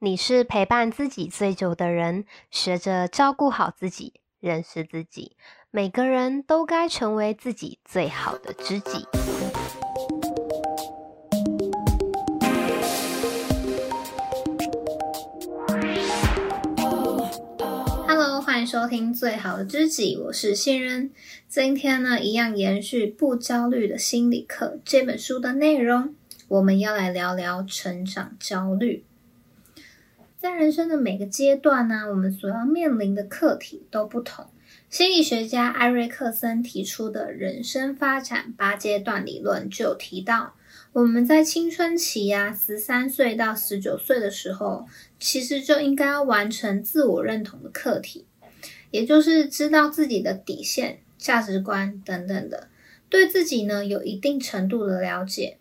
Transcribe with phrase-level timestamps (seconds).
[0.00, 5.36] 你是陪伴自己最久的人，学着照顾好自己，认识自己。
[5.72, 9.04] 每个人都该成为自己最好的知己。
[18.06, 21.10] Hello，欢迎收听《最好的知己》，我是新人。
[21.48, 26.14] 今天呢，一样延续《不焦虑的心理课》这本书的内容，
[26.46, 29.04] 我们要来聊聊成长焦虑。
[30.38, 34.46] 在人生的每个阶段呢，我们所要面临的课题都不同。
[34.88, 40.54] 心理学家艾瑞克森提出的人生发展八阶段理论就有提到，
[40.92, 44.86] 我们在青春期呀，十三岁到十九岁的时候，
[45.18, 48.24] 其实就应该要完成自我认同的课题，
[48.92, 52.68] 也就是知道自己的底线、价值观等等的，
[53.08, 55.58] 对自己呢有一定程度的了解。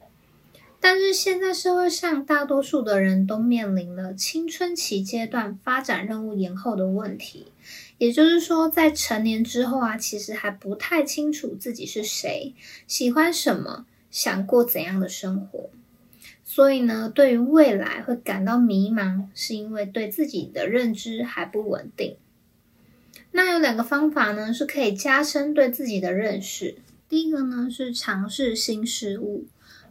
[0.89, 7.51] 但是现在社会上大多数的人都面临了青春期阶段发展任务延后的问题，
[7.97, 12.53] 也就是说，在成年之后啊，其实还不太清楚自己是谁，
[12.87, 15.69] 喜欢什么，想过怎样的生活，
[16.45, 22.15] 所以呢，对于未来会感到迷茫，是因为对自己的认知还不稳定。
[23.31, 26.77] 那有两个方法呢，是可以加深对自己的认识。
[27.09, 29.47] 第一个呢，是尝试新事物。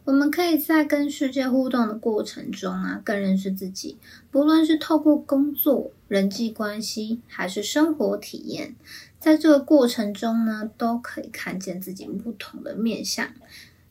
[0.07, 3.97] 我们可以在跟世界互动的过程中啊，更认识自己。
[4.31, 8.73] 不论是透过工作、人际关系，还是生活体验，
[9.19, 13.27] 在这个过程中呢，都可以看见自己不同的面相。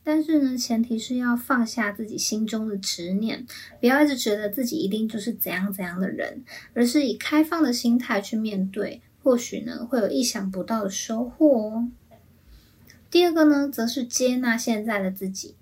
[0.03, 3.45] 但是呢，前提是要放下自己心中的执念，
[3.79, 6.43] 不要一直觉得自己一定就是怎样怎样的人，
[6.73, 11.87] 而是以开放的心态去面对，或许呢，会有意想不到的收获哦。
[13.11, 15.53] 第二个呢，则是接纳现在的自己。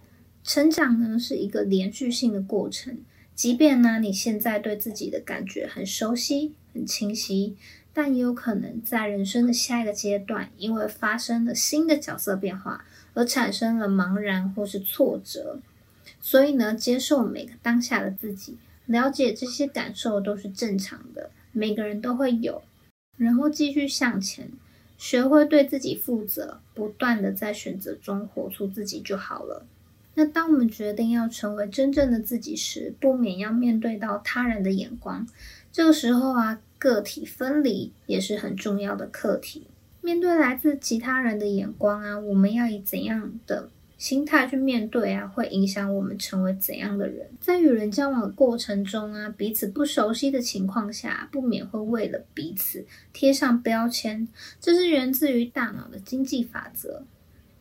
[0.46, 3.00] 成长呢，是一个连续性的过程，
[3.34, 7.58] 即便呢你现在对自己的感觉很熟悉、很清晰，
[7.92, 15.60] 但也有可能在人生的下一个阶段，因为发生了新的角色变化，而产生了茫然或是挫折。
[16.22, 18.56] 所以呢，接受每个当下的自己，
[18.86, 22.62] 了解这些感受都是正常的，每个人都会有，
[23.18, 24.52] 然后继续向前，
[24.96, 29.66] 学会对自己负责，不断的在选择中活出自己就好了。
[30.16, 35.28] 那当我们决定要成为真正的自己时，不免要面对到他人的眼光。
[35.72, 39.68] 这个时候啊，个体分离也是很重要的课题。
[40.02, 47.28] 面对来自其他人的眼光啊，我们要以怎样的心态去面对啊，会影响我们成为怎样的人。
[47.42, 54.28] 在与人交往的过程中啊，彼此不熟悉的情况下，不免会为了彼此贴上标签。
[54.62, 57.04] 这是源自于大脑的经济法则。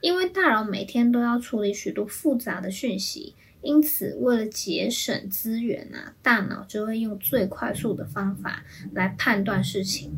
[0.04, 8.62] 因为大脑每天都要处理许多复杂的讯息，因此为了节省资源啊，大脑就会用最快速的方法
[8.92, 10.12] 来判断事情。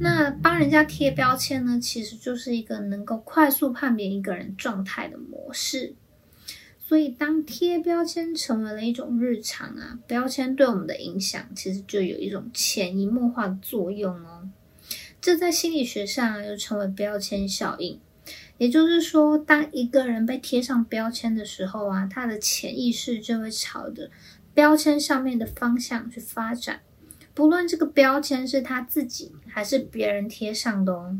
[0.00, 5.94] 那帮人家贴标签呢，其实就是一个能够快速判别一个人状态的模式。
[6.80, 14.50] 所以，当贴标签成为了一种日常啊，标签对我们的影响其实就有一种潜移默化的作用哦。
[15.20, 18.00] 这在心理学上又称为标签效应。
[18.58, 24.10] 也就是说，当一个人被贴上标签的时候啊，他的潜意识就会朝着
[24.52, 26.80] 标签上面的方向去发展，
[27.32, 31.18] 不论这个标签是他自己还是别人贴上的哦。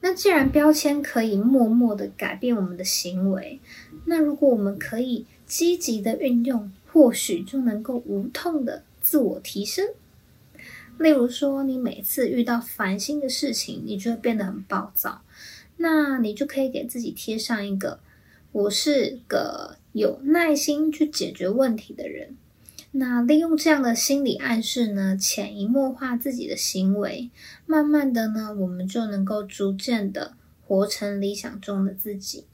[0.00, 3.60] 那既然标签可以默默的改变我们的行为，
[4.06, 9.86] 那如果我们可以积极的运用，或许就能够无痛的自我提升。
[11.02, 15.22] 例如说，你每次遇到烦心的事情，你就会变得很暴躁，
[15.78, 17.98] 那你就可以给自己贴上一个
[18.52, 22.36] “我是个有耐心去解决问题的人”。
[22.94, 27.30] 那利用这样的心理暗示呢，潜移默化自己的行为，
[27.66, 30.34] 慢慢的呢，我们就能够逐渐的
[30.64, 32.44] 活成理想中的自己。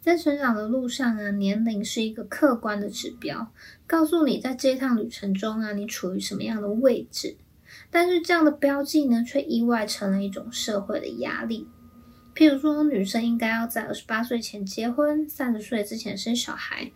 [0.00, 3.50] 在成长的路上啊，年龄是一个客观的指标，
[3.86, 7.36] 告诉你在这一趟旅程中啊，你处于什么样的位置。
[7.90, 11.68] 但是这样的标记呢，却意外成了一种社会的压力。
[12.34, 16.92] 譬如说，女生应该要在二十八岁前结婚，三十岁之前生小孩，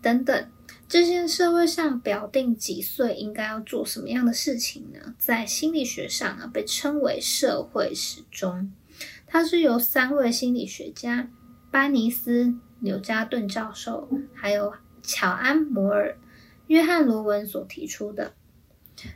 [0.00, 0.50] 等等，
[0.88, 5.14] 这些社会上表定几岁应该要做什么样的事情呢？
[5.18, 8.72] 在心理学上啊，被称为社会时钟。
[9.26, 11.30] 它是由三位心理学家
[11.70, 14.72] 班尼斯、纽加顿教授，还有
[15.02, 16.16] 乔安·摩尔、
[16.68, 18.32] 约翰·罗文所提出的。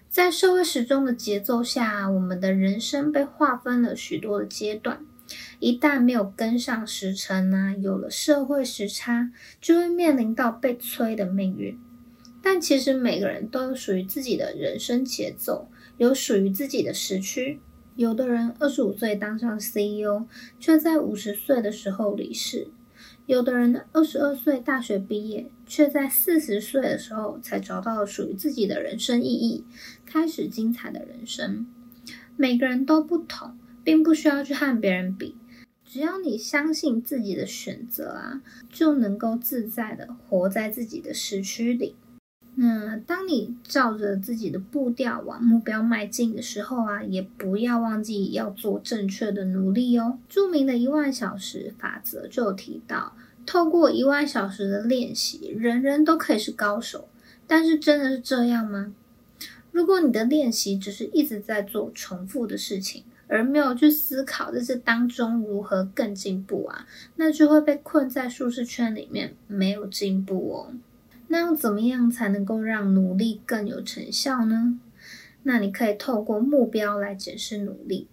[0.09, 5.05] 在社会时钟的节奏下，我们的人生被划分了许多的阶段。
[5.59, 11.79] 一旦没有跟上时辰呢，有了社会时差，就会面临到被催的命运。
[12.43, 17.61] 但其实每个人都有属于自己的人生节奏，有属于自己的时区。
[17.97, 20.27] 有的人二十五岁当上 CEO，
[20.61, 22.69] 却在五十岁的时候离世；
[23.27, 29.65] 有的人二十二岁大学毕业，却在四十岁的时候才找到了属于自己的人生意义，
[30.05, 31.67] 开始精彩的人生。
[32.37, 35.37] 每个人都不同，并不需要去和别人比。
[35.87, 41.95] 只要你相信自己的选择啊，就能够自在的活在自己的时区里。
[42.57, 50.19] 那当你照着自己的步调往目标迈进的时候啊，也不要忘记要做正确的努力哦。
[50.29, 57.09] 著名的一万小时法则就有提到，透过一万小时的练习，人人都可以是高手。
[57.47, 58.95] 但是真的是这样吗？
[59.73, 66.87] 如果你的练习只是一直在做重复的事情，而没有去思考在这当中如何更进步啊，
[67.17, 70.73] 那就会被困在舒适圈里面，没有进步哦。
[71.29, 74.79] 那要怎么样才能够让努力更有成效呢？
[75.43, 78.09] 那你可以透过目标来检视努力，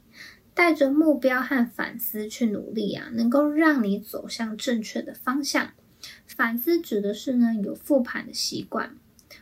[0.53, 5.71] 带着目标和反思去努力啊，能够让你走向正确的方向。
[6.25, 8.95] 反思指的是呢，有复盘的习惯。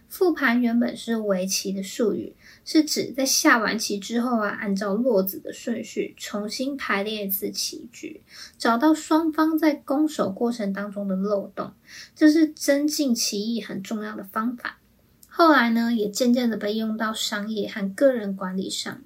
[0.09, 2.35] 复盘原本是围棋的术语，
[2.65, 8.21] 是指在下完棋之后啊，按照落子的顺序重新排列一次棋局，
[8.57, 11.71] 找到双方在攻守过程当中的漏洞，
[12.15, 14.79] 这是增进棋艺很重要的方法。
[15.27, 19.01] 后来呢，也渐渐的被用到商业和个人管理上，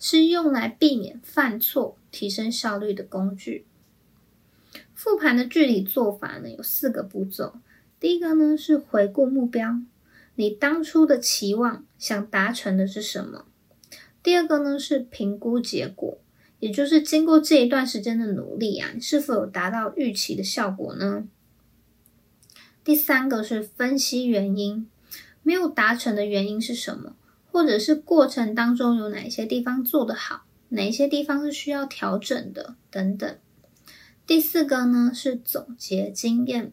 [0.00, 3.66] 是用来避免犯错、提升效率的工具。
[4.94, 7.56] 复盘的具体做法呢，有四个步骤。
[8.00, 9.78] 第一个呢，是回顾目标。
[10.36, 13.46] 你当初的期望想达成的是什么？
[14.22, 16.18] 第二个呢，是评估结果，
[16.60, 21.26] 也就是经过这一段时间的努力啊，你是否有达到预期的效果呢？
[22.84, 24.88] 第三个是分析原因，
[25.42, 27.16] 没有达成的原因是什么？
[27.50, 33.38] 或者是过程当中有哪些地方做得好，哪些地方是需要调整的等等。
[34.26, 36.72] 第四个呢，是总结经验。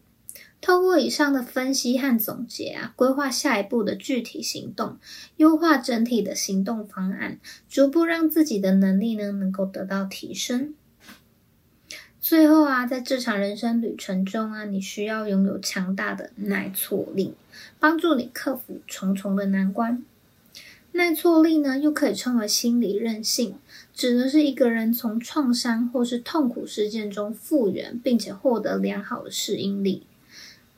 [0.64, 4.96] 透过以上的分析和总结啊，规划下一步的具体行动，
[5.36, 7.38] 优化整体的行动方案，
[7.68, 10.72] 逐步让自己的能力呢能够得到提升。
[12.18, 17.34] 最后啊，在这场人生旅程中啊，你需要拥有强大的耐挫力，
[17.78, 20.02] 帮助你克服重重的难关。
[20.92, 23.56] 耐挫力呢，又可以称为心理韧性，
[23.92, 30.04] 指的是一个人从创伤或是痛苦事件中复原，并且获得良好的适应力。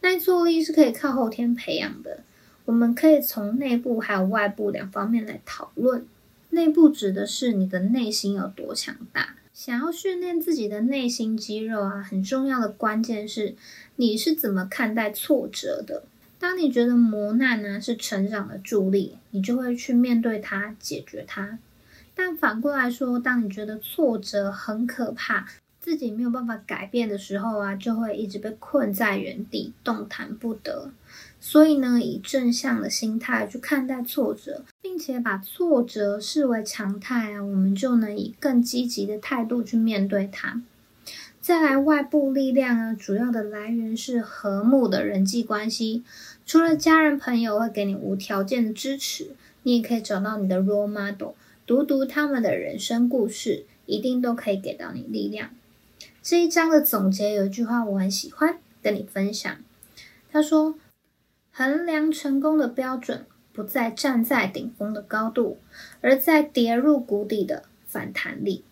[0.00, 2.20] 耐挫力是可以靠后天培养的，
[2.64, 6.06] 我们可以从内部还有外部两方面来讨论。
[6.50, 13.56] 内部指的是你的内心有多强大，想要训练自己的内心肌肉啊，很重要的关键是
[13.96, 16.04] 你是怎么看待挫折的。
[16.38, 21.58] 当你觉得磨难呢是成长的助力，你就会去面对它，解决它。
[22.14, 25.46] 但反过来说，当你觉得挫折很可怕，
[25.86, 30.90] 自己没有办法改变的时候啊，就会一直被困在原地，动弹不得。
[31.38, 40.60] 所以呢，以正向的心态去看待挫折，并且把挫折视为常态啊，我们就能以更积极的态度去面对它。
[41.40, 46.02] 再来，外部力量啊，主要的来源是和睦的人际关系。
[46.44, 51.34] 除了家人朋友会给你无条件的支持，你也可以找到你的 role model，
[51.64, 55.50] 读读他们的人生故事，一定都可以给到你力量。
[56.28, 59.56] 这一章的总结有一句话我很喜欢，跟你分享。
[60.28, 60.74] 他说
[61.52, 65.60] ：“衡量成功的标准不在站在顶峰的高度，
[66.00, 68.64] 而在跌入谷底的反弹力。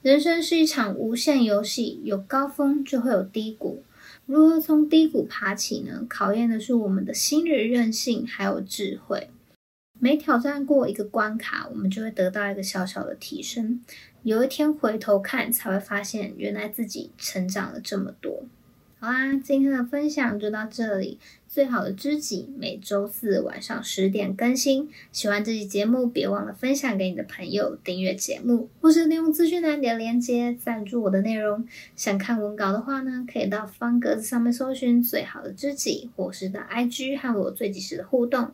[0.00, 3.82] 人生是一场无限游戏，有高峰就会有低谷。
[4.24, 6.06] 如何从低谷爬起呢？
[6.08, 9.28] 考验的是我们的心理韧性还有智慧。
[9.98, 13.82] 每挑战过一个关卡，我们就会得到一个小小的提升。”
[14.26, 18.42] 有一天回头看，才会发现原来自己成长了这么多。
[18.98, 21.20] 好啦，今天的分享就到这里。
[21.46, 24.90] 最好的知己每周四晚上十点更新。
[25.12, 31.64] 喜欢这期节目，别忘了分享给你的朋友，订阅节目，或是利用资讯栏里的链接赞助我的内容。
[31.94, 38.50] 想看文稿的话呢，可以到方格子上面搜寻“最好的知己”，或是到 IG 和我最及时的互动。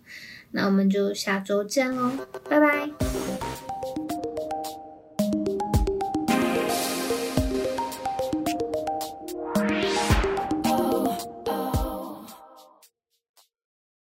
[0.50, 2.12] 那我们就下周见喽，
[2.50, 3.71] 拜拜。